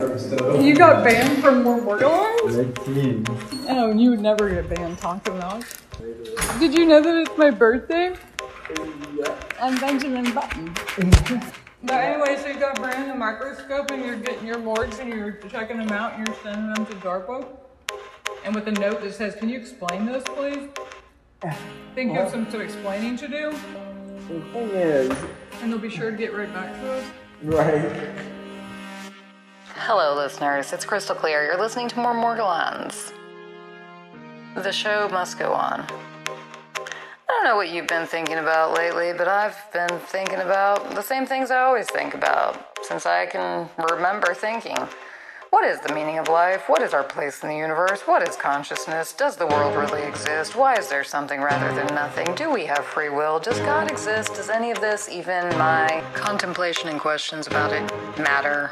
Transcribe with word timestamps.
You 0.00 0.74
got 0.74 1.04
banned 1.04 1.40
from 1.40 1.62
more 1.62 1.80
Borderlands? 1.80 2.56
Red 2.56 2.74
team. 2.84 3.24
Oh, 3.68 3.92
you 3.92 4.10
would 4.10 4.20
never 4.20 4.50
get 4.50 4.68
banned, 4.68 4.98
Tonka 4.98 5.38
Knox. 5.38 5.78
Did 6.58 6.74
you 6.74 6.84
know 6.84 7.00
that 7.00 7.14
it's 7.16 7.38
my 7.38 7.50
birthday? 7.50 8.16
I'm 9.60 9.78
Benjamin 9.78 10.34
Button. 10.34 10.74
but 11.84 11.94
anyway, 11.94 12.36
so 12.42 12.48
you 12.48 12.58
got 12.58 12.74
brand 12.74 13.08
the 13.08 13.14
microscope 13.14 13.92
and 13.92 14.04
you're 14.04 14.16
getting 14.16 14.44
your 14.44 14.58
morgues 14.58 14.98
and 14.98 15.08
you're 15.08 15.38
checking 15.48 15.78
them 15.78 15.90
out 15.90 16.14
and 16.14 16.26
you're 16.26 16.36
sending 16.42 16.74
them 16.74 16.86
to 16.86 16.92
DARPA. 16.96 17.46
And 18.44 18.52
with 18.52 18.66
a 18.66 18.72
note 18.72 19.00
that 19.00 19.14
says, 19.14 19.36
"Can 19.36 19.48
you 19.48 19.58
explain 19.60 20.06
this, 20.06 20.24
please?" 20.24 20.70
Think 21.94 22.12
you 22.12 22.18
have 22.18 22.30
some, 22.30 22.50
some 22.50 22.60
explaining 22.60 23.16
to 23.18 23.28
do, 23.28 23.52
The 24.28 24.40
thing 24.52 24.70
is, 24.70 25.16
and 25.62 25.72
they'll 25.72 25.78
be 25.78 25.88
sure 25.88 26.10
to 26.10 26.16
get 26.16 26.34
right 26.34 26.52
back 26.52 26.72
to 26.80 26.92
us. 26.94 27.04
right? 27.44 28.16
Hello, 29.86 30.16
listeners. 30.16 30.72
It's 30.72 30.86
Crystal 30.86 31.14
Clear. 31.14 31.44
You're 31.44 31.60
listening 31.60 31.88
to 31.88 31.98
more 31.98 32.14
Morgellons. 32.14 33.12
The 34.54 34.72
show 34.72 35.10
must 35.10 35.38
go 35.38 35.52
on. 35.52 35.82
I 35.82 37.28
don't 37.28 37.44
know 37.44 37.56
what 37.56 37.68
you've 37.68 37.86
been 37.86 38.06
thinking 38.06 38.38
about 38.38 38.72
lately, 38.72 39.12
but 39.12 39.28
I've 39.28 39.58
been 39.74 39.98
thinking 40.06 40.38
about 40.38 40.94
the 40.94 41.02
same 41.02 41.26
things 41.26 41.50
I 41.50 41.60
always 41.60 41.86
think 41.90 42.14
about 42.14 42.78
since 42.80 43.04
I 43.04 43.26
can 43.26 43.68
remember 43.90 44.32
thinking. 44.32 44.78
What 45.50 45.66
is 45.66 45.80
the 45.80 45.92
meaning 45.92 46.16
of 46.16 46.28
life? 46.28 46.66
What 46.66 46.80
is 46.80 46.94
our 46.94 47.04
place 47.04 47.42
in 47.42 47.50
the 47.50 47.56
universe? 47.56 48.00
What 48.06 48.26
is 48.26 48.36
consciousness? 48.36 49.12
Does 49.12 49.36
the 49.36 49.46
world 49.48 49.76
really 49.76 50.02
exist? 50.04 50.56
Why 50.56 50.76
is 50.78 50.88
there 50.88 51.04
something 51.04 51.42
rather 51.42 51.74
than 51.74 51.94
nothing? 51.94 52.34
Do 52.36 52.50
we 52.50 52.64
have 52.64 52.86
free 52.86 53.10
will? 53.10 53.38
Does 53.38 53.58
God 53.58 53.90
exist? 53.90 54.36
Does 54.36 54.48
any 54.48 54.70
of 54.70 54.80
this, 54.80 55.10
even 55.10 55.46
my 55.58 56.02
contemplation 56.14 56.88
and 56.88 56.98
questions 56.98 57.48
about 57.48 57.74
it, 57.74 57.82
matter? 58.18 58.70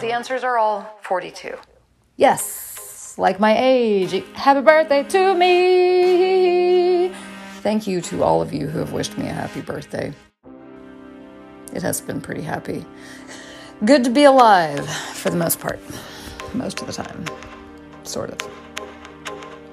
The 0.00 0.12
answers 0.12 0.44
are 0.44 0.56
all 0.56 0.98
42. 1.02 1.58
Yes, 2.16 3.14
like 3.18 3.38
my 3.38 3.54
age. 3.58 4.24
Happy 4.32 4.62
birthday 4.62 5.02
to 5.02 5.34
me! 5.34 7.08
Thank 7.60 7.86
you 7.86 8.00
to 8.00 8.22
all 8.22 8.40
of 8.40 8.50
you 8.54 8.66
who 8.66 8.78
have 8.78 8.92
wished 8.92 9.18
me 9.18 9.28
a 9.28 9.32
happy 9.32 9.60
birthday. 9.60 10.14
It 11.74 11.82
has 11.82 12.00
been 12.00 12.22
pretty 12.22 12.40
happy. 12.40 12.86
Good 13.84 14.02
to 14.04 14.10
be 14.10 14.24
alive, 14.24 14.88
for 14.88 15.28
the 15.28 15.36
most 15.36 15.60
part. 15.60 15.78
Most 16.54 16.80
of 16.80 16.86
the 16.86 16.94
time. 16.94 17.26
Sort 18.02 18.30
of. 18.30 18.38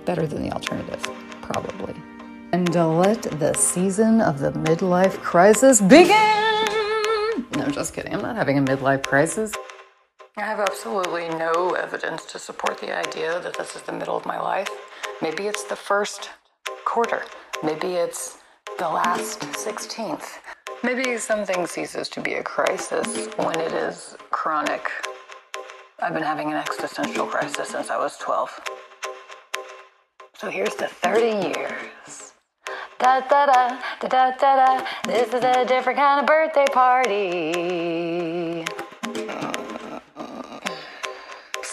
Better 0.03 0.27
than 0.27 0.43
the 0.43 0.51
alternative, 0.51 1.03
probably. 1.41 1.95
And 2.51 2.75
let 2.75 3.21
the 3.39 3.53
season 3.53 4.19
of 4.19 4.39
the 4.39 4.51
midlife 4.51 5.21
crisis 5.21 5.79
begin! 5.79 7.45
No, 7.55 7.69
just 7.71 7.93
kidding. 7.93 8.13
I'm 8.13 8.21
not 8.21 8.35
having 8.35 8.57
a 8.57 8.61
midlife 8.61 9.03
crisis. 9.03 9.53
I 10.39 10.41
have 10.41 10.59
absolutely 10.59 11.29
no 11.29 11.71
evidence 11.71 12.23
to 12.25 12.37
support 12.37 12.77
the 12.77 12.95
idea 12.95 13.39
that 13.39 13.57
this 13.57 13.75
is 13.75 13.81
the 13.81 13.91
middle 13.91 14.15
of 14.15 14.23
my 14.27 14.39
life. 14.39 14.69
Maybe 15.19 15.47
it's 15.47 15.63
the 15.63 15.75
first 15.75 16.29
quarter. 16.85 17.23
Maybe 17.63 17.95
it's 17.95 18.37
the 18.77 18.87
last 18.87 19.39
16th. 19.39 20.37
Maybe 20.83 21.17
something 21.17 21.65
ceases 21.65 22.07
to 22.09 22.21
be 22.21 22.35
a 22.35 22.43
crisis 22.43 23.29
when 23.37 23.59
it 23.59 23.73
is 23.73 24.15
chronic. 24.29 24.91
I've 25.99 26.13
been 26.13 26.21
having 26.21 26.49
an 26.49 26.57
existential 26.57 27.25
crisis 27.25 27.69
since 27.69 27.89
I 27.89 27.97
was 27.97 28.15
12. 28.17 28.59
So 30.37 30.51
here's 30.51 30.75
the 30.75 30.87
30 30.87 31.47
years. 31.47 32.33
Da 32.99 33.21
da 33.21 33.47
da 33.47 33.81
da 34.01 34.07
da 34.07 34.31
da 34.37 34.77
da. 34.77 34.87
This 35.07 35.33
is 35.33 35.43
a 35.43 35.65
different 35.65 35.97
kind 35.97 36.19
of 36.19 36.27
birthday 36.27 36.67
party. 36.71 38.65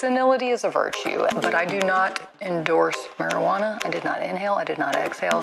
Senility 0.04 0.50
is 0.50 0.64
a 0.64 0.68
virtue, 0.68 1.26
but 1.36 1.54
I 1.54 1.64
do 1.64 1.78
not 1.78 2.30
endorse 2.42 3.08
marijuana. 3.16 3.80
I 3.86 3.88
did 3.88 4.04
not 4.04 4.22
inhale, 4.22 4.52
I 4.52 4.62
did 4.62 4.76
not 4.76 4.94
exhale. 4.96 5.42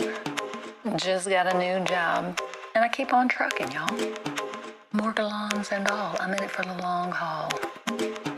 Just 0.98 1.28
got 1.28 1.52
a 1.52 1.58
new 1.58 1.84
job. 1.84 2.40
And 2.76 2.86
I 2.86 2.88
keep 2.88 3.12
on 3.12 3.28
trucking, 3.28 3.72
y'all. 3.72 3.88
Morgellons 4.94 5.72
and 5.72 5.88
all. 5.88 6.16
I'm 6.20 6.32
in 6.36 6.44
it 6.44 6.52
for 6.52 6.62
the 6.62 6.78
long 6.84 7.12
haul. 7.12 7.50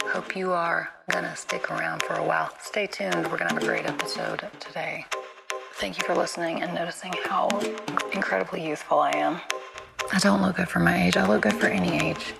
Hope 0.05 0.33
you 0.33 0.53
are 0.53 0.91
gonna 1.11 1.35
stick 1.35 1.69
around 1.69 2.01
for 2.03 2.13
a 2.13 2.23
while. 2.23 2.49
Stay 2.61 2.87
tuned. 2.87 3.29
We're 3.29 3.37
gonna 3.37 3.53
have 3.53 3.61
a 3.61 3.65
great 3.65 3.85
episode 3.85 4.47
today. 4.61 5.05
Thank 5.73 5.97
you 5.97 6.05
for 6.05 6.15
listening 6.15 6.61
and 6.61 6.73
noticing 6.73 7.11
how 7.25 7.49
incredibly 8.13 8.65
youthful 8.65 8.99
I 8.99 9.11
am. 9.11 9.41
I 10.13 10.19
don't 10.19 10.41
look 10.41 10.55
good 10.55 10.69
for 10.69 10.79
my 10.79 11.03
age. 11.05 11.17
I 11.17 11.27
look 11.27 11.41
good 11.41 11.55
for 11.55 11.67
any 11.67 12.11
age. 12.11 12.33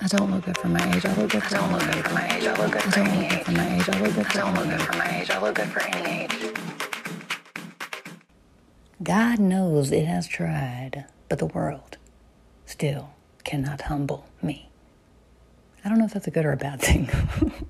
I 0.00 0.06
don't 0.06 0.30
look 0.30 0.44
good 0.44 0.56
for 0.58 0.68
my 0.68 0.94
age. 0.94 1.04
I 1.04 1.14
look 1.14 1.30
good 1.30 1.42
for 1.42 1.56
I 1.56 1.60
don't 1.60 1.72
look 1.72 1.82
good 1.82 2.06
for 2.06 2.14
my 2.14 2.36
age. 2.36 2.44
I 2.46 2.54
look 2.62 2.72
good 2.72 2.82
for 2.82 3.00
any 3.00 3.26
age. 3.26 3.42
For 3.44 3.52
my 3.52 3.76
age. 3.76 3.88
I 3.88 4.00
look 4.00 4.14
good 4.14 4.26
for 4.26 4.38
I 4.38 4.40
don't 4.42 4.54
look 4.54 4.68
good 4.78 4.80
for 4.82 4.96
my 4.96 5.20
age. 5.20 5.30
I 5.30 5.40
look 5.40 5.54
good 5.56 5.68
for 5.68 5.80
any 5.82 6.22
age. 6.24 6.54
God 9.02 9.38
knows 9.38 9.90
it 9.92 10.06
has 10.06 10.26
tried, 10.28 11.04
but 11.28 11.38
the 11.38 11.46
world 11.46 11.98
still 12.66 13.10
cannot 13.44 13.82
humble 13.82 14.26
me. 14.42 14.68
I 15.84 15.88
don't 15.88 15.98
know 15.98 16.04
if 16.04 16.12
that's 16.12 16.26
a 16.26 16.30
good 16.32 16.44
or 16.44 16.52
a 16.52 16.56
bad 16.56 16.80
thing. 16.80 17.06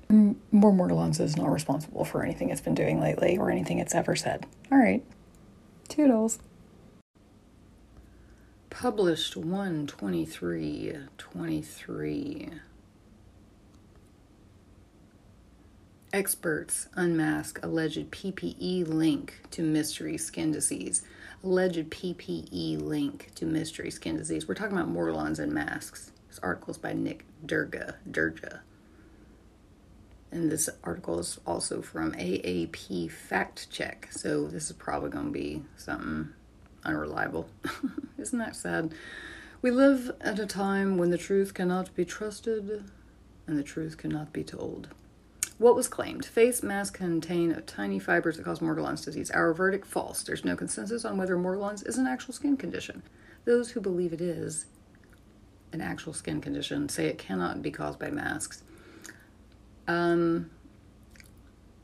Mm, 0.09 0.37
More 0.51 0.71
Morgellons 0.71 1.19
is 1.21 1.37
not 1.37 1.51
responsible 1.51 2.03
for 2.03 2.23
anything 2.23 2.49
it's 2.49 2.61
been 2.61 2.73
doing 2.73 2.99
lately 2.99 3.37
or 3.37 3.51
anything 3.51 3.77
it's 3.77 3.93
ever 3.93 4.15
said. 4.15 4.47
All 4.71 4.79
right. 4.79 5.03
Toodles. 5.87 6.39
Published 8.79 9.35
123 9.35 10.93
23. 11.17 12.49
Experts 16.13 16.87
unmask 16.93 17.59
alleged 17.61 18.09
PPE 18.09 18.87
link 18.87 19.41
to 19.51 19.63
mystery 19.63 20.17
skin 20.17 20.53
disease. 20.53 21.03
Alleged 21.43 21.89
PPE 21.89 22.81
link 22.81 23.31
to 23.35 23.45
mystery 23.45 23.91
skin 23.91 24.15
disease. 24.15 24.47
We're 24.47 24.55
talking 24.55 24.77
about 24.77 24.89
Morgellons 24.89 25.39
and 25.39 25.51
masks. 25.51 26.13
This 26.29 26.39
article 26.39 26.71
is 26.71 26.77
by 26.77 26.93
Nick 26.93 27.25
Durga. 27.45 27.95
Durga. 28.09 28.61
And 30.31 30.49
this 30.49 30.69
article 30.85 31.19
is 31.19 31.37
also 31.45 31.81
from 31.81 32.13
AAP 32.13 33.11
Fact 33.11 33.69
Check. 33.69 34.07
So 34.11 34.47
this 34.47 34.67
is 34.69 34.77
probably 34.77 35.09
going 35.09 35.25
to 35.25 35.31
be 35.31 35.63
something 35.75 36.29
unreliable. 36.83 37.49
Isn't 38.17 38.39
that 38.39 38.55
sad? 38.55 38.93
We 39.61 39.71
live 39.71 40.11
at 40.21 40.39
a 40.39 40.45
time 40.45 40.97
when 40.97 41.09
the 41.09 41.17
truth 41.17 41.53
cannot 41.53 41.93
be 41.95 42.05
trusted 42.05 42.85
and 43.45 43.57
the 43.57 43.63
truth 43.63 43.97
cannot 43.97 44.31
be 44.31 44.43
told. 44.43 44.89
What 45.57 45.75
was 45.75 45.89
claimed? 45.89 46.25
Face 46.25 46.63
masks 46.63 46.95
contain 46.95 47.61
tiny 47.65 47.99
fibers 47.99 48.37
that 48.37 48.45
cause 48.45 48.59
Morgellons 48.59 49.03
disease. 49.03 49.29
Our 49.31 49.53
verdict 49.53 49.85
false. 49.85 50.23
There's 50.23 50.45
no 50.45 50.55
consensus 50.55 51.03
on 51.03 51.17
whether 51.17 51.35
Morgellons 51.35 51.85
is 51.85 51.97
an 51.97 52.07
actual 52.07 52.33
skin 52.33 52.55
condition. 52.55 53.03
Those 53.43 53.71
who 53.71 53.81
believe 53.81 54.13
it 54.13 54.21
is 54.21 54.67
an 55.73 55.81
actual 55.81 56.13
skin 56.13 56.39
condition 56.39 56.87
say 56.87 57.07
it 57.07 57.17
cannot 57.17 57.61
be 57.61 57.71
caused 57.71 57.99
by 57.99 58.09
masks. 58.09 58.63
Um, 59.87 60.49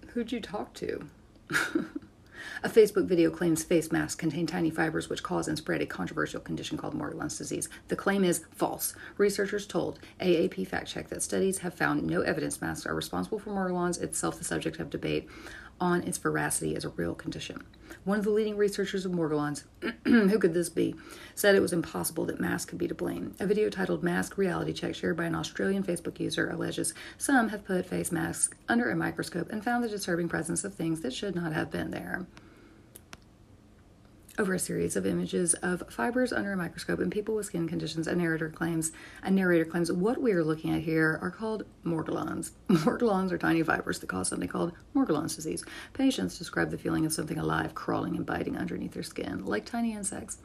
who'd 0.10 0.32
you 0.32 0.40
talk 0.40 0.74
to? 0.76 1.10
A 2.64 2.70
Facebook 2.70 3.06
video 3.06 3.30
claims 3.30 3.64
face 3.64 3.92
masks 3.92 4.16
contain 4.16 4.48
tiny 4.48 4.70
fibers 4.70 5.10
which 5.10 5.24
cause 5.24 5.48
and 5.48 5.58
spread 5.58 5.82
a 5.82 5.86
controversial 5.86 6.40
condition 6.40 6.78
called 6.78 6.94
Morgellons 6.94 7.38
disease. 7.38 7.70
The 7.88 7.96
claim 7.96 8.24
is 8.24 8.46
false. 8.52 8.96
Researchers 9.18 9.68
told 9.68 10.00
AAP 10.20 10.68
Fact 10.68 10.88
Check 10.88 11.10
that 11.10 11.24
studies 11.24 11.60
have 11.60 11.74
found 11.74 12.04
no 12.04 12.22
evidence 12.22 12.62
masks 12.62 12.86
are 12.86 12.96
responsible 12.96 13.40
for 13.40 13.52
Morgellons, 13.52 14.02
itself 14.02 14.38
the 14.38 14.44
subject 14.44 14.80
of 14.80 14.90
debate 14.90 15.28
on 15.80 16.04
its 16.04 16.18
veracity 16.18 16.76
as 16.76 16.86
a 16.86 16.90
real 16.90 17.14
condition. 17.16 17.64
One 18.04 18.20
of 18.20 18.26
the 18.26 18.32
leading 18.32 18.58
researchers 18.58 19.06
of 19.06 19.12
Morgellons, 19.12 19.64
who 20.06 20.40
could 20.40 20.54
this 20.54 20.70
be, 20.70 20.96
said 21.34 21.56
it 21.56 21.62
was 21.62 21.74
impossible 21.74 22.26
that 22.26 22.40
masks 22.40 22.70
could 22.70 22.80
be 22.80 22.88
to 22.88 22.96
blame. 22.96 23.36
A 23.40 23.46
video 23.46 23.70
titled 23.70 24.04
Mask 24.04 24.38
Reality 24.38 24.74
Check, 24.74 24.96
shared 24.96 25.18
by 25.18 25.26
an 25.26 25.36
Australian 25.36 25.84
Facebook 25.84 26.20
user, 26.20 26.50
alleges 26.50 26.94
some 27.18 27.50
have 27.50 27.66
put 27.66 27.86
face 27.86 28.12
masks 28.12 28.56
under 28.68 28.90
a 28.90 28.96
microscope 28.96 29.52
and 29.52 29.64
found 29.64 29.84
the 29.84 29.90
disturbing 29.90 30.30
presence 30.30 30.64
of 30.64 30.74
things 30.74 31.02
that 31.02 31.14
should 31.14 31.36
not 31.36 31.54
have 31.54 31.72
been 31.72 31.92
there 31.92 32.26
over 34.38 34.54
a 34.54 34.60
series 34.60 34.96
of 34.96 35.06
images 35.06 35.54
of 35.56 35.84
fibers 35.90 36.34
under 36.34 36.54
a 36.54 36.58
microscope 36.58 37.00
in 37.00 37.10
people 37.10 37.36
with 37.36 37.46
skin 37.46 37.68
conditions. 37.68 38.08
A 38.08 38.16
narrator 38.16 38.50
claims 38.50 38.92
a 39.24 39.32
narrator 39.32 39.66
claims 39.66 39.92
what 39.92 40.22
we 40.22 40.32
are 40.34 40.44
looking 40.44 40.74
at 40.74 40.82
here 40.82 41.20
are 41.22 41.32
called 41.32 41.64
morgellons. 41.86 42.52
Morgellons 42.70 43.32
are 43.32 43.38
tiny 43.38 43.64
fibers 43.64 44.00
that 44.00 44.08
cause 44.08 44.28
something 44.28 44.50
called 44.50 44.74
Morgellons 44.96 45.36
disease. 45.36 45.64
Patients 45.94 46.38
describe 46.38 46.72
the 46.72 46.78
feeling 46.78 47.06
of 47.06 47.14
something 47.14 47.38
alive 47.38 47.76
crawling 47.76 48.16
and 48.16 48.26
biting 48.26 48.58
underneath 48.58 48.94
their 48.94 49.04
skin, 49.04 49.46
like 49.46 49.66
tiny 49.66 49.94
insects. 49.94 50.38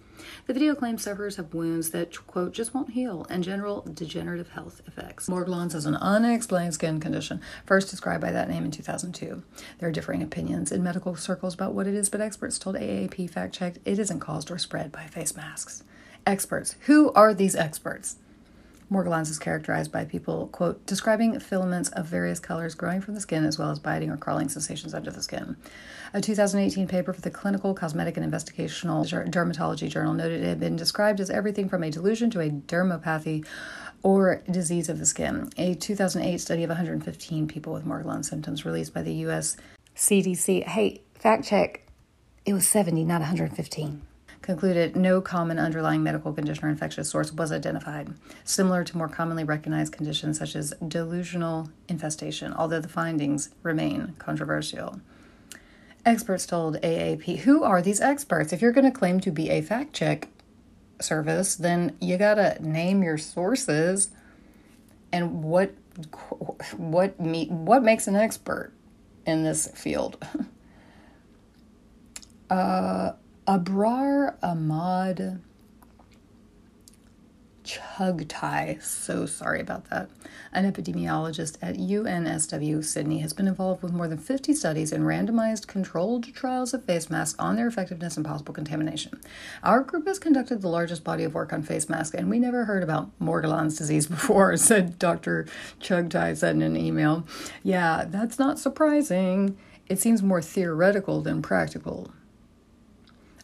The 0.47 0.55
video 0.55 0.75
claims 0.75 1.03
sufferers 1.03 1.37
have 1.37 1.55
wounds 1.55 1.91
that, 1.91 2.27
quote, 2.27 2.53
just 2.53 2.75
won't 2.75 2.91
heal 2.91 3.27
and 3.31 3.45
general 3.45 3.83
degenerative 3.83 4.51
health 4.51 4.81
effects. 4.87 5.29
Morgellons 5.29 5.75
is 5.75 5.87
an 5.87 5.97
unexplained 5.97 6.75
skin 6.75 7.01
condition, 7.01 7.41
first 7.67 7.91
described 7.91 8.21
by 8.21 8.33
that 8.33 8.49
name 8.49 8.65
in 8.65 8.71
2002. 8.71 9.43
There 9.79 9.89
are 9.89 9.93
differing 9.93 10.23
opinions 10.23 10.73
in 10.73 10.83
medical 10.83 11.17
circles 11.17 11.55
about 11.55 11.75
what 11.75 11.87
it 11.87 11.95
is, 11.95 12.09
but 12.09 12.21
experts 12.21 12.59
told 12.59 12.77
AAP 12.77 13.31
fact 13.31 13.55
checked 13.55 13.79
it 13.85 13.99
isn't 13.99 14.21
caused 14.21 14.51
or 14.51 14.59
spread 14.59 14.93
by 14.93 15.07
face 15.07 15.37
masks. 15.37 15.85
Experts. 16.27 16.77
Who 16.83 17.13
are 17.13 17.33
these 17.33 17.57
experts? 17.57 18.17
Morgellons 18.91 19.31
is 19.31 19.39
characterized 19.39 19.93
by 19.93 20.05
people, 20.05 20.49
quote, 20.49 20.85
describing 20.85 21.39
filaments 21.39 21.91
of 21.91 22.07
various 22.07 22.41
colors 22.41 22.75
growing 22.75 23.01
from 23.01 23.15
the 23.15 23.21
skin 23.21 23.45
as 23.45 23.57
well 23.57 23.71
as 23.71 23.79
biting 23.79 24.11
or 24.11 24.17
crawling 24.17 24.49
sensations 24.49 24.95
under 24.95 25.13
the 25.13 25.23
skin. 25.23 25.57
A 26.13 26.21
2018 26.21 26.89
paper 26.89 27.13
for 27.13 27.21
the 27.21 27.31
Clinical 27.31 27.73
Cosmetic 27.73 28.17
and 28.17 28.33
Investigational 28.33 29.07
Dermatology 29.31 29.89
Journal 29.89 30.15
noted 30.15 30.43
it 30.43 30.49
had 30.49 30.59
been 30.59 30.75
described 30.75 31.21
as 31.21 31.31
everything 31.31 31.69
from 31.69 31.85
a 31.85 31.91
delusion 31.91 32.31
to 32.31 32.41
a 32.41 32.51
dermopathy 32.51 33.47
or 34.03 34.43
disease 34.51 34.89
of 34.89 34.99
the 34.99 35.07
skin. 35.07 35.51
A 35.57 35.75
2008 35.75 36.39
study 36.39 36.65
of 36.65 36.71
115 36.71 37.47
people 37.47 37.73
with 37.73 37.87
Morgellons 37.87 38.25
symptoms 38.25 38.65
released 38.65 38.93
by 38.93 39.03
the 39.03 39.15
U.S. 39.15 39.57
CDC. 39.95 40.65
Hey, 40.65 41.03
fact 41.15 41.45
check. 41.45 41.87
It 42.45 42.55
was 42.55 42.67
70, 42.67 43.05
not 43.05 43.21
115 43.21 44.03
concluded 44.43 44.97
no 44.97 45.21
common 45.21 45.59
underlying 45.59 46.03
medical 46.03 46.33
condition 46.33 46.65
or 46.65 46.69
infectious 46.69 47.11
source 47.11 47.33
was 47.33 47.53
identified, 47.53 48.15
similar 48.45 48.85
to 48.85 48.97
more 48.97 49.09
commonly 49.09 49.45
recognized 49.45 49.93
conditions 49.93 50.39
such 50.39 50.57
as 50.57 50.73
delusional 50.87 51.71
infestation, 51.89 52.53
although 52.53 52.81
the 52.81 52.89
findings 52.89 53.51
remain 53.63 54.15
controversial. 54.19 55.01
Experts 56.07 56.47
told 56.47 56.81
AAP, 56.81 57.41
who 57.41 57.63
are 57.63 57.83
these 57.83 58.01
experts? 58.01 58.53
If 58.53 58.63
you're 58.63 58.73
going 58.73 58.91
to 58.91 58.99
claim 58.99 59.21
to 59.21 59.31
be 59.31 59.51
a 59.51 59.61
fact 59.61 59.93
check 59.93 60.29
service, 61.01 61.55
then 61.57 61.97
you 62.01 62.17
got 62.17 62.35
to 62.35 62.57
name 62.67 63.03
your 63.03 63.19
sources 63.19 64.11
and 65.13 65.43
what 65.43 65.75
what 66.77 67.19
me, 67.21 67.47
what 67.49 67.83
makes 67.83 68.07
an 68.07 68.17
expert 68.17 68.73
in 69.27 69.43
this 69.43 69.69
field. 69.75 70.25
uh, 72.51 73.13
Abrar 73.51 74.37
Ahmad 74.45 75.41
Chughtai, 77.65 78.81
so 78.81 79.27
sorry 79.27 79.61
about 79.61 79.91
that, 79.91 80.09
an 80.53 80.73
epidemiologist 80.73 81.59
at 81.61 81.75
UNSW 81.75 82.85
Sydney, 82.85 83.19
has 83.19 83.33
been 83.33 83.49
involved 83.49 83.83
with 83.83 83.93
more 83.93 84.07
than 84.07 84.19
50 84.19 84.55
studies 84.55 84.93
and 84.93 85.03
randomized 85.03 85.67
controlled 85.67 86.33
trials 86.33 86.73
of 86.73 86.85
face 86.85 87.11
masks 87.11 87.37
on 87.41 87.57
their 87.57 87.67
effectiveness 87.67 88.17
and 88.17 88.25
possible 88.25 88.55
contamination. 88.55 89.21
Our 89.65 89.81
group 89.81 90.07
has 90.07 90.21
conducted 90.21 90.63
the 90.63 90.69
largest 90.69 91.03
body 91.03 91.25
of 91.25 91.35
work 91.35 91.53
on 91.53 91.65
face 91.65 91.89
masks, 91.89 92.15
and 92.15 92.31
we 92.31 92.39
never 92.39 92.67
heard 92.67 92.85
about 92.85 93.11
Morgellons 93.19 93.77
disease 93.77 94.07
before, 94.07 94.57
said 94.59 94.97
Dr. 94.97 95.49
Chughtai 95.81 96.37
said 96.37 96.55
in 96.55 96.63
an 96.63 96.77
email. 96.77 97.27
Yeah, 97.65 98.05
that's 98.07 98.39
not 98.39 98.61
surprising. 98.61 99.59
It 99.89 99.99
seems 99.99 100.23
more 100.23 100.41
theoretical 100.41 101.21
than 101.21 101.43
practical. 101.43 102.13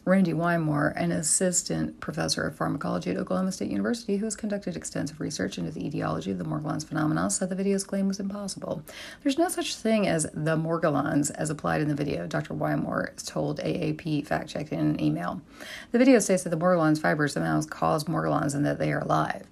Randy 0.07 0.31
Wymore, 0.31 0.93
an 0.95 1.11
assistant 1.11 1.99
professor 1.99 2.43
of 2.43 2.55
pharmacology 2.55 3.11
at 3.11 3.17
Oklahoma 3.17 3.51
State 3.51 3.69
University 3.69 4.15
who 4.15 4.23
has 4.23 4.37
conducted 4.37 4.77
extensive 4.77 5.19
research 5.19 5.57
into 5.57 5.69
the 5.69 5.85
etiology 5.85 6.31
of 6.31 6.37
the 6.37 6.45
Morgellons 6.45 6.87
phenomenon, 6.87 7.29
said 7.29 7.49
the 7.49 7.55
video's 7.55 7.83
claim 7.83 8.07
was 8.07 8.17
impossible. 8.17 8.81
There's 9.21 9.37
no 9.37 9.49
such 9.49 9.75
thing 9.75 10.07
as 10.07 10.23
the 10.33 10.55
Morgellons 10.55 11.29
as 11.31 11.49
applied 11.49 11.81
in 11.81 11.89
the 11.89 11.93
video, 11.93 12.25
Dr. 12.25 12.53
Wymore 12.53 13.21
told 13.25 13.59
AAP 13.59 14.25
fact 14.25 14.47
check 14.47 14.71
in 14.71 14.79
an 14.79 15.01
email. 15.01 15.41
The 15.91 15.99
video 15.99 16.19
states 16.19 16.43
that 16.43 16.51
the 16.51 16.57
Morgellons 16.57 17.01
fibers 17.01 17.33
somehow 17.33 17.61
cause 17.63 18.05
Morgellons 18.05 18.55
and 18.55 18.65
that 18.65 18.79
they 18.79 18.93
are 18.93 19.01
alive. 19.01 19.45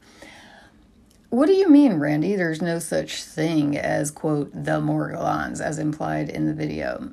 What 1.31 1.47
do 1.47 1.53
you 1.53 1.67
mean, 1.67 1.95
Randy? 1.95 2.37
There's 2.37 2.61
no 2.61 2.79
such 2.79 3.23
thing 3.23 3.77
as, 3.77 4.09
quote, 4.09 4.53
the 4.53 4.79
Morgellons 4.79 5.59
as 5.59 5.79
implied 5.79 6.29
in 6.29 6.45
the 6.45 6.53
video. 6.53 7.11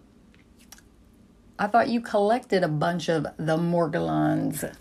I 1.59 1.67
thought 1.67 1.89
you 1.89 2.01
collected 2.01 2.63
a 2.63 2.69
bunch 2.69 3.09
of 3.09 3.25
the 3.37 3.57
Morgellons 3.57 4.75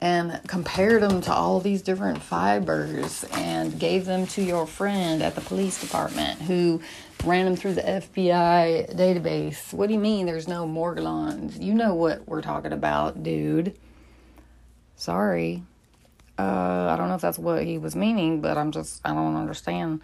and 0.00 0.40
compared 0.48 1.00
them 1.00 1.20
to 1.22 1.32
all 1.32 1.60
these 1.60 1.80
different 1.80 2.20
fibers 2.20 3.24
and 3.32 3.78
gave 3.78 4.04
them 4.04 4.26
to 4.26 4.42
your 4.42 4.66
friend 4.66 5.22
at 5.22 5.36
the 5.36 5.40
police 5.40 5.80
department 5.80 6.42
who 6.42 6.82
ran 7.24 7.44
them 7.44 7.54
through 7.54 7.74
the 7.74 7.82
FBI 7.82 8.96
database. 8.96 9.72
What 9.72 9.86
do 9.86 9.94
you 9.94 10.00
mean 10.00 10.26
there's 10.26 10.48
no 10.48 10.66
Morgellons? 10.66 11.62
You 11.62 11.72
know 11.72 11.94
what 11.94 12.26
we're 12.26 12.42
talking 12.42 12.72
about, 12.72 13.22
dude. 13.22 13.78
Sorry. 14.96 15.62
Uh, 16.36 16.88
I 16.90 16.96
don't 16.96 17.08
know 17.08 17.14
if 17.14 17.20
that's 17.20 17.38
what 17.38 17.62
he 17.62 17.78
was 17.78 17.94
meaning, 17.94 18.40
but 18.40 18.58
I'm 18.58 18.72
just, 18.72 19.00
I 19.04 19.14
don't 19.14 19.36
understand. 19.36 20.00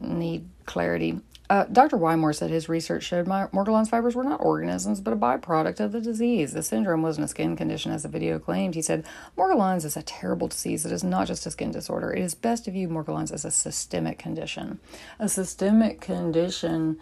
Need 0.00 0.48
clarity. 0.66 1.20
Uh, 1.50 1.64
Dr. 1.64 1.96
Wymore 1.96 2.32
said 2.32 2.48
his 2.48 2.68
research 2.68 3.02
showed 3.02 3.26
Morgellons 3.26 3.90
fibers 3.90 4.14
were 4.14 4.22
not 4.22 4.40
organisms, 4.40 5.00
but 5.00 5.12
a 5.12 5.16
byproduct 5.16 5.80
of 5.80 5.90
the 5.90 6.00
disease. 6.00 6.52
The 6.52 6.62
syndrome 6.62 7.02
wasn't 7.02 7.24
a 7.24 7.28
skin 7.28 7.56
condition, 7.56 7.90
as 7.90 8.04
the 8.04 8.08
video 8.08 8.38
claimed. 8.38 8.76
He 8.76 8.82
said, 8.82 9.04
Morgellons 9.36 9.84
is 9.84 9.96
a 9.96 10.02
terrible 10.02 10.46
disease. 10.46 10.86
It 10.86 10.92
is 10.92 11.02
not 11.02 11.26
just 11.26 11.46
a 11.46 11.50
skin 11.50 11.72
disorder. 11.72 12.12
It 12.12 12.22
is 12.22 12.36
best 12.36 12.66
to 12.66 12.70
view 12.70 12.88
Morgellons 12.88 13.32
as 13.32 13.44
a 13.44 13.50
systemic 13.50 14.16
condition. 14.16 14.78
A 15.18 15.28
systemic 15.28 16.00
condition, 16.00 17.00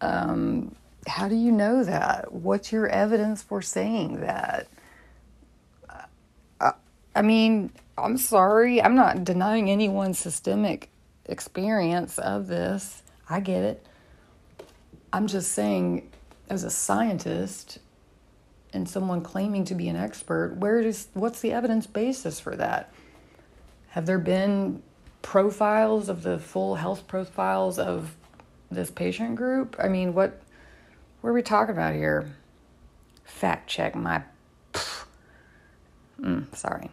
um, 0.00 0.76
how 1.08 1.26
do 1.26 1.34
you 1.34 1.50
know 1.50 1.82
that? 1.82 2.32
What's 2.32 2.70
your 2.70 2.86
evidence 2.86 3.42
for 3.42 3.62
saying 3.62 4.20
that? 4.20 4.68
Uh, 6.60 6.72
I 7.16 7.22
mean, 7.22 7.72
I'm 7.98 8.16
sorry. 8.16 8.80
I'm 8.80 8.94
not 8.94 9.24
denying 9.24 9.68
anyone's 9.68 10.20
systemic 10.20 10.88
experience 11.28 12.18
of 12.18 12.46
this 12.46 13.02
I 13.28 13.40
get 13.40 13.62
it. 13.62 13.86
I'm 15.12 15.26
just 15.26 15.52
saying, 15.52 16.10
as 16.48 16.64
a 16.64 16.70
scientist 16.70 17.78
and 18.72 18.88
someone 18.88 19.22
claiming 19.22 19.64
to 19.64 19.74
be 19.74 19.88
an 19.88 19.96
expert, 19.96 20.56
where 20.56 20.82
does 20.82 21.08
what's 21.14 21.40
the 21.40 21.52
evidence 21.52 21.86
basis 21.86 22.38
for 22.38 22.54
that? 22.56 22.92
Have 23.88 24.06
there 24.06 24.18
been 24.18 24.82
profiles 25.22 26.08
of 26.08 26.22
the 26.22 26.38
full 26.38 26.76
health 26.76 27.08
profiles 27.08 27.78
of 27.78 28.14
this 28.70 28.90
patient 28.90 29.36
group? 29.36 29.76
I 29.78 29.88
mean, 29.88 30.14
what 30.14 30.40
what 31.20 31.30
are 31.30 31.34
we 31.34 31.42
talking 31.42 31.74
about 31.74 31.94
here? 31.94 32.36
Fact 33.24 33.68
check 33.68 33.94
my. 33.94 34.22
Mm, 36.20 36.54
sorry. 36.56 36.90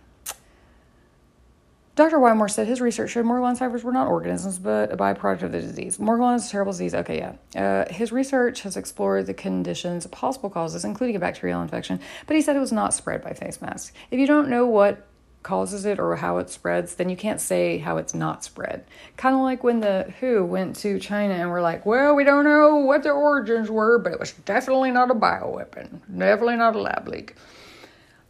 Dr. 1.95 2.17
Wymore 2.17 2.49
said 2.49 2.65
his 2.65 2.81
research 2.81 3.11
showed 3.11 3.25
Morgellons 3.25 3.59
fibers 3.59 3.83
were 3.83 3.91
not 3.91 4.07
organisms, 4.07 4.57
but 4.57 4.91
a 4.91 4.97
byproduct 4.97 5.43
of 5.43 5.51
the 5.51 5.61
disease. 5.61 5.99
Morgellons 5.99 6.37
is 6.37 6.47
a 6.47 6.51
terrible 6.51 6.71
disease. 6.71 6.95
Okay, 6.95 7.19
yeah. 7.19 7.61
Uh, 7.61 7.93
his 7.93 8.11
research 8.11 8.61
has 8.61 8.75
explored 8.75 9.27
the 9.27 9.33
condition's 9.33 10.07
possible 10.07 10.49
causes, 10.49 10.83
including 10.83 11.15
a 11.15 11.19
bacterial 11.19 11.61
infection, 11.61 11.99
but 12.25 12.35
he 12.35 12.41
said 12.41 12.55
it 12.55 12.59
was 12.59 12.71
not 12.71 12.95
spread 12.95 13.21
by 13.21 13.33
face 13.33 13.61
masks. 13.61 13.91
If 14.09 14.19
you 14.19 14.25
don't 14.25 14.49
know 14.49 14.65
what 14.65 15.05
causes 15.43 15.85
it 15.85 15.99
or 15.99 16.15
how 16.15 16.37
it 16.37 16.49
spreads, 16.49 16.95
then 16.95 17.09
you 17.09 17.17
can't 17.17 17.39
say 17.39 17.77
how 17.77 17.97
it's 17.97 18.15
not 18.15 18.43
spread. 18.43 18.85
Kind 19.15 19.35
of 19.35 19.41
like 19.41 19.63
when 19.63 19.81
the 19.81 20.11
WHO 20.19 20.45
went 20.45 20.75
to 20.77 20.97
China 20.99 21.35
and 21.35 21.51
were 21.51 21.61
like, 21.61 21.85
well, 21.85 22.15
we 22.15 22.23
don't 22.23 22.45
know 22.45 22.77
what 22.77 23.03
their 23.03 23.13
origins 23.13 23.69
were, 23.69 23.99
but 23.99 24.13
it 24.13 24.19
was 24.19 24.31
definitely 24.31 24.89
not 24.89 25.11
a 25.11 25.15
bioweapon, 25.15 25.99
definitely 26.17 26.55
not 26.55 26.75
a 26.75 26.81
lab 26.81 27.07
leak. 27.07 27.35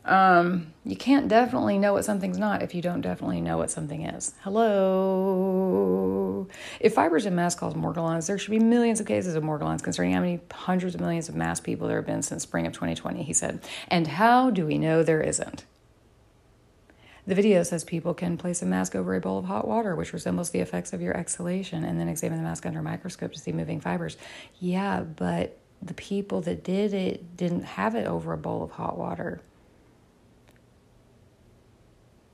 Um, 0.06 0.74
you 0.84 0.98
can't 0.98 1.30
definitely 1.30 1.78
know 1.78 1.94
what 1.94 2.04
something's 2.04 2.38
not 2.38 2.62
if 2.62 2.76
you 2.76 2.82
don't 2.82 3.00
definitely 3.02 3.40
know 3.40 3.58
what 3.58 3.72
something 3.72 4.04
is. 4.04 4.34
Hello. 4.42 6.04
If 6.82 6.94
fibers 6.94 7.26
in 7.26 7.36
mass 7.36 7.56
cause 7.56 7.74
Morgellons, 7.74 8.28
there 8.28 8.38
should 8.38 8.52
be 8.52 8.60
millions 8.60 9.00
of 9.00 9.06
cases 9.06 9.36
of 9.36 9.44
Morgellons, 9.44 9.82
concerning 9.82 10.14
how 10.14 10.20
many 10.20 10.42
hundreds 10.52 10.94
of 10.96 11.02
millions 11.02 11.30
of 11.30 11.36
mass 11.36 11.62
people 11.62 11.88
there 11.88 11.98
have 11.98 12.06
been 12.06 12.22
since 12.22 12.44
spring 12.44 12.68
of 12.68 12.74
2020, 12.74 13.24
he 13.24 13.32
said. 13.32 13.62
And 13.88 14.08
how 14.08 14.50
do 14.50 14.66
we 14.66 14.78
know 14.78 15.04
there 15.04 15.22
isn't? 15.22 15.64
The 17.26 17.36
video 17.36 17.64
says 17.64 17.86
people 17.86 18.14
can 18.14 18.38
place 18.38 18.62
a 18.62 18.66
mask 18.66 18.98
over 18.98 19.16
a 19.16 19.22
bowl 19.22 19.38
of 19.38 19.46
hot 19.46 19.66
water, 19.66 19.96
which 19.96 20.12
resembles 20.12 20.50
the 20.50 20.60
effects 20.60 20.92
of 20.92 21.02
your 21.02 21.16
exhalation, 21.16 21.86
and 21.86 21.98
then 21.98 22.10
examine 22.10 22.38
the 22.40 22.44
mask 22.44 22.66
under 22.66 22.80
a 22.80 22.84
microscope 22.84 23.32
to 23.32 23.40
see 23.40 23.54
moving 23.54 23.80
fibers. 23.80 24.18
Yeah, 24.60 25.04
but 25.04 25.58
the 25.82 25.94
people 25.94 26.42
that 26.42 26.66
did 26.66 26.94
it 26.94 27.38
didn't 27.38 27.64
have 27.64 27.96
it 27.96 28.06
over 28.06 28.34
a 28.34 28.38
bowl 28.38 28.62
of 28.64 28.72
hot 28.72 28.98
water. 28.98 29.42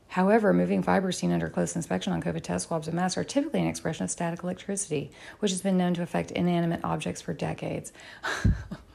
However, 0.09 0.53
moving 0.53 0.81
fibers 0.81 1.19
seen 1.19 1.31
under 1.31 1.49
close 1.49 1.75
inspection 1.75 2.13
on 2.13 2.21
COVID 2.21 2.41
test 2.41 2.67
swabs 2.67 2.87
and 2.87 2.95
masks 2.95 3.17
are 3.17 3.23
typically 3.23 3.61
an 3.61 3.67
expression 3.67 4.05
of 4.05 4.09
static 4.09 4.41
electricity, 4.41 5.11
which 5.37 5.51
has 5.51 5.61
been 5.61 5.77
known 5.77 5.93
to 5.93 6.01
affect 6.01 6.31
inanimate 6.31 6.81
objects 6.83 7.21
for 7.21 7.31
decades. 7.31 7.93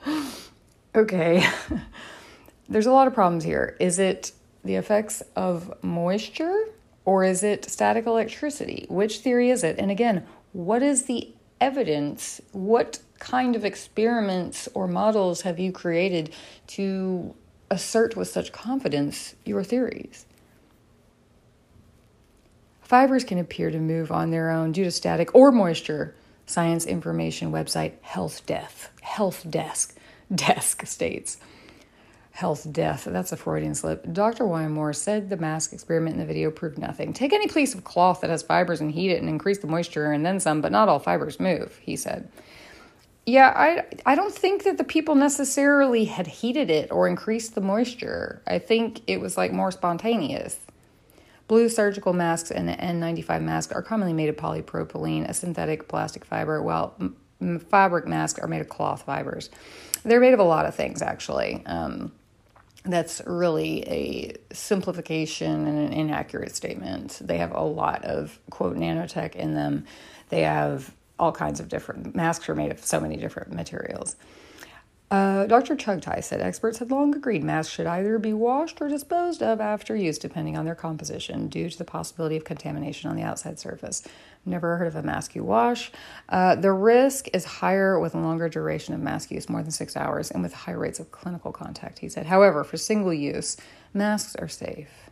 okay, 0.95 1.47
there's 2.69 2.87
a 2.87 2.93
lot 2.93 3.07
of 3.07 3.15
problems 3.15 3.45
here. 3.45 3.77
Is 3.79 4.01
it 4.01 4.33
the 4.65 4.75
effects 4.75 5.23
of 5.37 5.73
moisture 5.85 6.67
or 7.05 7.23
is 7.23 7.45
it 7.45 7.65
static 7.65 8.07
electricity? 8.07 8.87
Which 8.89 9.19
theory 9.19 9.51
is 9.51 9.63
it? 9.63 9.79
And 9.79 9.93
again, 9.93 10.27
what 10.53 10.83
is 10.83 11.05
the 11.05 11.33
evidence? 11.61 12.41
What 12.51 12.99
kind 13.21 13.55
of 13.55 13.65
experiments 13.65 14.69
or 14.75 14.89
models 14.89 15.43
have 15.43 15.61
you 15.61 15.71
created 15.71 16.35
to 16.69 17.37
assert 17.71 18.17
with 18.17 18.27
such 18.27 18.51
confidence 18.51 19.37
your 19.45 19.63
theories? 19.63 20.27
Fibers 22.85 23.25
can 23.25 23.39
appear 23.39 23.71
to 23.71 23.79
move 23.81 24.13
on 24.13 24.31
their 24.31 24.51
own 24.51 24.73
due 24.73 24.85
to 24.85 24.91
static 24.93 25.35
or 25.35 25.51
moisture. 25.53 26.15
Science 26.47 26.87
information 26.87 27.51
website 27.53 27.95
Health 28.03 28.45
Desk, 28.47 28.91
Health 29.03 29.45
Desk, 29.51 29.97
Desk 30.35 30.87
states. 30.87 31.39
health 32.33 32.67
death. 32.73 33.05
That's 33.05 33.33
a 33.33 33.37
Freudian 33.37 33.75
slip. 33.75 34.13
Dr. 34.13 34.45
Wymore 34.45 34.95
said 34.95 35.31
the 35.31 35.37
mask 35.39 35.73
experiment 35.73 36.15
in 36.15 36.21
the 36.21 36.27
video 36.27 36.51
proved 36.51 36.79
nothing. 36.79 37.13
Take 37.15 37.33
any 37.33 37.49
piece 37.49 37.75
of 37.75 37.85
cloth 37.85 38.21
that 38.21 38.31
has 38.31 38.43
fibers 38.43 38.81
and 38.81 38.91
heat 38.93 39.11
it 39.13 39.21
and 39.21 39.29
increase 39.29 39.59
the 39.59 39.69
moisture 39.69 40.13
and 40.13 40.27
then 40.27 40.41
some, 40.41 40.61
but 40.61 40.73
not 40.73 40.89
all 40.89 40.99
fibers 40.99 41.41
move, 41.41 41.79
he 41.83 41.97
said. 41.97 42.29
Yeah, 43.27 43.53
I 43.57 43.85
I 44.05 44.17
don't 44.17 44.35
think 44.35 44.65
that 44.65 44.79
the 44.79 44.85
people 44.85 45.15
necessarily 45.15 46.05
had 46.07 46.27
heated 46.27 46.71
it 46.71 46.93
or 46.93 47.09
increased 47.09 47.55
the 47.55 47.63
moisture. 47.63 48.43
I 48.47 48.59
think 48.59 49.01
it 49.07 49.21
was 49.21 49.39
like 49.39 49.53
more 49.53 49.71
spontaneous. 49.73 50.59
Blue 51.47 51.69
surgical 51.69 52.13
masks 52.13 52.51
and 52.51 52.69
the 52.69 52.73
N95 52.73 53.43
mask 53.43 53.75
are 53.75 53.83
commonly 53.83 54.15
made 54.15 54.29
of 54.29 54.37
polypropylene, 54.37 55.29
a 55.29 55.35
synthetic 55.35 55.89
plastic 55.89 56.25
fiber, 56.25 56.63
while 56.63 56.95
m- 57.01 57.59
fabric 57.61 58.07
masks 58.07 58.39
are 58.39 58.49
made 58.49 58.63
of 58.63 58.69
cloth 58.69 59.03
fibers. 59.03 59.51
They're 60.05 60.21
made 60.21 60.33
of 60.33 60.41
a 60.41 60.45
lot 60.45 60.65
of 60.67 60.75
things, 60.75 61.03
actually. 61.03 61.63
Um, 61.67 62.13
that's 62.85 63.23
really 63.27 63.83
a 63.89 64.35
simplification 64.55 65.67
and 65.67 65.79
an 65.79 65.93
inaccurate 65.93 66.55
statement. 66.55 67.19
They 67.23 67.39
have 67.39 67.53
a 67.55 67.63
lot 67.63 68.05
of 68.05 68.39
quote 68.51 68.77
nanotech 68.77 69.35
in 69.35 69.55
them. 69.55 69.87
They 70.29 70.43
have 70.43 70.95
all 71.19 71.33
kinds 71.33 71.61
of 71.61 71.69
different 71.69 72.15
masks 72.15 72.49
are 72.49 72.55
made 72.55 72.71
of 72.71 72.85
so 72.85 73.01
many 73.01 73.17
different 73.17 73.53
materials. 73.53 74.17
Uh, 75.11 75.47
Dr. 75.47 75.77
Chughtai 75.77 76.25
said 76.25 76.41
experts 76.41 76.79
had 76.79 76.91
long 76.91 77.15
agreed 77.15 77.45
masks 77.45 77.73
should 77.73 77.87
either 77.87 78.19
be 78.19 78.33
washed 78.33 78.81
or 78.81 78.89
disposed 78.89 79.43
of 79.43 79.61
after 79.61 79.95
use, 79.95 80.19
depending 80.19 80.57
on 80.57 80.65
their 80.65 80.75
composition, 80.75 81.49
due 81.49 81.69
to 81.69 81.79
the 81.79 81.85
possibility 81.85 82.37
of 82.37 82.45
contamination 82.45 83.11
on 83.11 83.17
the 83.17 83.23
outside 83.23 83.59
surface. 83.59 84.03
Never 84.47 84.77
heard 84.77 84.89
of 84.89 84.97
a 84.97 85.03
mask 85.03 85.35
you 85.35 85.45
wash. 85.45 85.93
Uh, 86.29 86.55
the 86.55 86.73
risk 86.73 87.29
is 87.33 87.45
higher 87.45 87.99
with 88.01 88.15
a 88.15 88.19
longer 88.19 88.49
duration 88.49 88.95
of 88.95 89.01
mask 89.01 89.31
use, 89.31 89.49
more 89.49 89.63
than 89.63 89.71
six 89.71 89.97
hours, 89.97 90.31
and 90.31 90.43
with 90.43 90.53
high 90.53 90.73
rates 90.73 90.99
of 90.99 91.13
clinical 91.13 91.53
contact, 91.53 91.99
he 92.01 92.09
said. 92.09 92.27
However, 92.27 92.65
for 92.65 92.77
single 92.77 93.15
use, 93.15 93.57
masks 93.93 94.35
are 94.37 94.49
safe. 94.49 95.04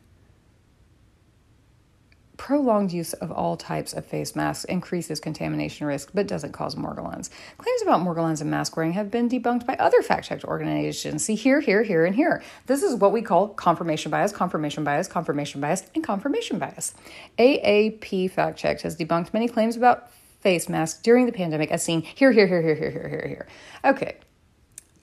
Prolonged 2.43 2.91
use 2.93 3.13
of 3.13 3.31
all 3.31 3.57
types 3.57 3.93
of 3.93 4.05
face 4.05 4.35
masks 4.35 4.65
increases 4.65 5.21
contamination 5.21 5.87
risk 5.87 6.11
but 6.13 6.27
doesn't 6.27 6.51
cause 6.51 6.75
morgellons. 6.75 7.31
Claims 7.57 7.83
about 7.83 8.01
morgellons 8.01 8.41
and 8.41 8.51
mask 8.51 8.77
wearing 8.77 8.95
have 8.95 9.13
been 9.13 9.29
debunked 9.29 9.65
by 9.65 9.77
other 9.77 10.03
fact 10.03 10.27
checked 10.27 10.45
organizations. 10.45 11.25
See 11.25 11.37
here, 11.37 11.61
here, 11.61 11.85
here, 11.85 12.05
and 12.05 12.17
here. 12.17 12.43
This 12.67 12.83
is 12.83 12.97
what 12.97 13.13
we 13.13 13.23
call 13.23 13.51
confirmation 13.51 14.11
bias, 14.11 14.33
confirmation 14.33 14.83
bias, 14.83 15.07
confirmation 15.07 15.61
bias, 15.61 15.85
and 15.95 16.03
confirmation 16.03 16.59
bias. 16.59 16.95
AAP 17.39 18.33
Fact 18.33 18.59
Checked 18.59 18.83
has 18.83 18.97
debunked 18.97 19.33
many 19.33 19.47
claims 19.47 19.77
about 19.77 20.11
face 20.41 20.69
masks 20.69 21.01
during 21.01 21.27
the 21.27 21.33
pandemic 21.33 21.71
as 21.71 21.85
seen 21.85 22.03
here, 22.03 22.33
here, 22.33 22.49
here, 22.49 22.61
here, 22.61 22.75
here, 22.75 22.91
here, 22.91 23.09
here, 23.09 23.29
here. 23.29 23.47
Okay. 23.85 24.17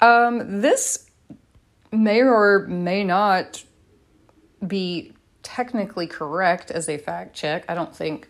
Um, 0.02 0.60
this 0.60 1.10
may 1.94 2.22
or 2.22 2.68
may 2.68 3.06
not 3.06 3.64
be 4.68 5.14
technically 5.44 6.08
correct 6.08 6.72
as 6.72 6.90
a 6.90 6.98
fact 6.98 7.36
check. 7.36 7.66
I 7.68 7.76
don't 7.76 7.96
think 7.96 8.28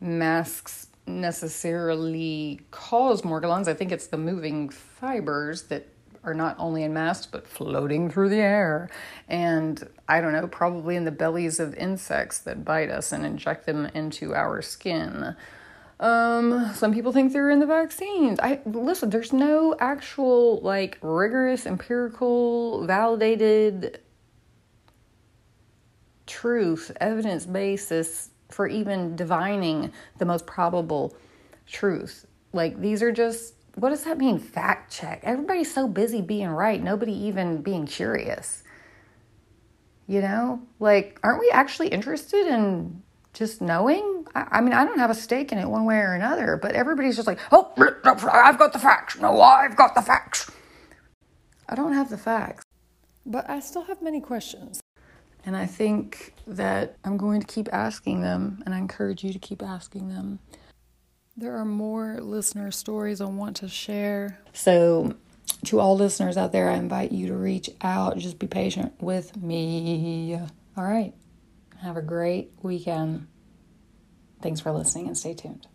masks 0.00 0.86
necessarily 1.06 2.60
cause 2.70 3.22
morgellons. 3.22 3.68
I 3.68 3.74
think 3.74 3.92
it's 3.92 4.06
the 4.06 4.18
moving 4.18 4.68
fibers 4.68 5.62
that 5.64 5.86
are 6.24 6.34
not 6.34 6.56
only 6.58 6.82
in 6.82 6.92
masks 6.92 7.26
but 7.26 7.46
floating 7.46 8.10
through 8.10 8.28
the 8.28 8.36
air. 8.36 8.90
And 9.28 9.88
I 10.08 10.20
don't 10.20 10.32
know, 10.32 10.46
probably 10.46 10.96
in 10.96 11.04
the 11.04 11.10
bellies 11.10 11.58
of 11.58 11.74
insects 11.74 12.38
that 12.40 12.64
bite 12.64 12.90
us 12.90 13.12
and 13.12 13.24
inject 13.24 13.66
them 13.66 13.86
into 13.94 14.34
our 14.34 14.60
skin. 14.62 15.34
Um, 16.00 16.72
some 16.74 16.94
people 16.94 17.12
think 17.12 17.32
they're 17.32 17.50
in 17.50 17.58
the 17.58 17.66
vaccines. 17.66 18.38
I 18.40 18.60
listen, 18.64 19.10
there's 19.10 19.32
no 19.32 19.74
actual 19.80 20.60
like 20.60 20.98
rigorous 21.02 21.66
empirical 21.66 22.86
validated 22.86 24.00
truth, 26.28 26.92
evidence 27.00 27.46
basis 27.46 28.30
for 28.50 28.68
even 28.68 29.16
divining 29.16 29.92
the 30.18 30.24
most 30.24 30.46
probable 30.46 31.16
truth. 31.66 32.26
Like 32.52 32.80
these 32.80 33.02
are 33.02 33.12
just 33.12 33.54
what 33.74 33.90
does 33.90 34.04
that 34.04 34.18
mean? 34.18 34.38
Fact 34.38 34.92
check. 34.92 35.20
Everybody's 35.22 35.72
so 35.72 35.86
busy 35.86 36.20
being 36.20 36.48
right, 36.48 36.82
nobody 36.82 37.12
even 37.12 37.62
being 37.62 37.86
curious. 37.86 38.64
You 40.06 40.20
know, 40.20 40.62
like, 40.80 41.20
aren't 41.22 41.38
we 41.38 41.50
actually 41.50 41.88
interested 41.88 42.46
in 42.46 43.02
just 43.34 43.60
knowing? 43.60 44.26
I, 44.34 44.46
I, 44.52 44.60
mean, 44.62 44.72
I 44.72 44.84
don't 44.84 44.98
have 44.98 45.10
a 45.10 45.14
stake 45.14 45.52
in 45.52 45.58
it 45.58 45.68
one 45.68 45.84
way 45.84 45.96
or 45.96 46.14
another, 46.14 46.58
but 46.60 46.72
everybody's 46.72 47.14
just 47.14 47.28
like, 47.28 47.38
oh, 47.52 47.72
I've 47.76 48.58
got 48.58 48.72
the 48.72 48.78
facts. 48.78 49.18
No, 49.18 49.40
I've 49.40 49.76
got 49.76 49.94
the 49.94 50.02
facts. 50.02 50.50
I 51.68 51.74
don't 51.74 51.92
have 51.92 52.08
the 52.08 52.18
facts, 52.18 52.64
but 53.26 53.48
I 53.48 53.60
still 53.60 53.82
have 53.82 54.00
many 54.00 54.20
questions. 54.20 54.80
And 55.44 55.56
I 55.56 55.66
think 55.66 56.34
that 56.46 56.96
I'm 57.04 57.16
going 57.16 57.40
to 57.40 57.46
keep 57.46 57.72
asking 57.72 58.20
them, 58.20 58.62
and 58.66 58.74
I 58.74 58.78
encourage 58.78 59.24
you 59.24 59.32
to 59.32 59.38
keep 59.38 59.62
asking 59.62 60.08
them. 60.08 60.40
There 61.36 61.56
are 61.56 61.64
more 61.64 62.18
listener 62.20 62.70
stories 62.70 63.20
I 63.20 63.26
want 63.26 63.56
to 63.58 63.68
share. 63.68 64.40
So, 64.52 65.14
to 65.66 65.80
all 65.80 65.96
listeners 65.96 66.36
out 66.36 66.52
there, 66.52 66.68
I 66.68 66.74
invite 66.74 67.12
you 67.12 67.28
to 67.28 67.34
reach 67.34 67.70
out. 67.80 68.18
Just 68.18 68.38
be 68.38 68.46
patient 68.46 68.92
with 69.00 69.36
me. 69.36 70.38
All 70.76 70.84
right. 70.84 71.14
Have 71.80 71.96
a 71.96 72.02
great 72.02 72.50
weekend. 72.62 73.28
Thanks 74.42 74.60
for 74.60 74.72
listening 74.72 75.06
and 75.06 75.16
stay 75.16 75.34
tuned. 75.34 75.66